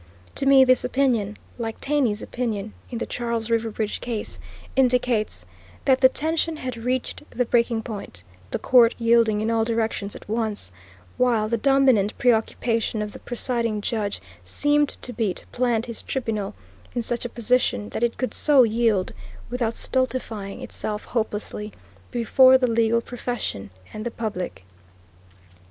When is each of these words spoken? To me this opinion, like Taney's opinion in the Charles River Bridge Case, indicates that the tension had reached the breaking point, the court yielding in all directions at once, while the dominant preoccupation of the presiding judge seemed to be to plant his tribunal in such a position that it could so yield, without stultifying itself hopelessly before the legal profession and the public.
To 0.33 0.47
me 0.47 0.63
this 0.65 0.83
opinion, 0.83 1.37
like 1.59 1.79
Taney's 1.79 2.23
opinion 2.23 2.73
in 2.89 2.97
the 2.97 3.05
Charles 3.05 3.51
River 3.51 3.69
Bridge 3.69 4.01
Case, 4.01 4.39
indicates 4.75 5.45
that 5.85 6.01
the 6.01 6.09
tension 6.09 6.57
had 6.57 6.75
reached 6.75 7.21
the 7.29 7.45
breaking 7.45 7.83
point, 7.83 8.23
the 8.49 8.57
court 8.57 8.95
yielding 8.97 9.41
in 9.41 9.51
all 9.51 9.63
directions 9.63 10.15
at 10.15 10.27
once, 10.27 10.71
while 11.17 11.47
the 11.47 11.55
dominant 11.55 12.17
preoccupation 12.17 13.03
of 13.03 13.11
the 13.11 13.19
presiding 13.19 13.79
judge 13.79 14.19
seemed 14.43 14.89
to 14.89 15.13
be 15.13 15.35
to 15.35 15.45
plant 15.49 15.85
his 15.85 16.01
tribunal 16.01 16.55
in 16.95 17.03
such 17.03 17.23
a 17.23 17.29
position 17.29 17.89
that 17.89 18.01
it 18.01 18.17
could 18.17 18.33
so 18.33 18.63
yield, 18.63 19.13
without 19.51 19.75
stultifying 19.75 20.63
itself 20.63 21.05
hopelessly 21.05 21.71
before 22.09 22.57
the 22.57 22.65
legal 22.65 23.01
profession 23.01 23.69
and 23.93 24.03
the 24.03 24.09
public. 24.09 24.65